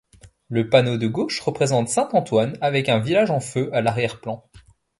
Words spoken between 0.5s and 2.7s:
panneau de gauche représente saint Antoine,